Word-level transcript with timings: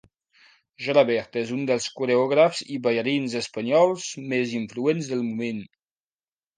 Gelabert 0.85 1.37
és 1.41 1.51
un 1.57 1.67
dels 1.73 1.85
coreògrafs 2.01 2.63
i 2.77 2.79
ballarins 2.89 3.39
espanyols 3.43 4.11
més 4.35 4.59
influents 4.65 5.15
del 5.15 5.27
moment. 5.33 5.67